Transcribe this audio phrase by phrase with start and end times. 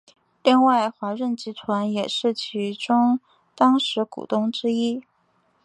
[0.41, 3.19] 另外华润集团也是其中
[3.53, 5.03] 当时股东之一。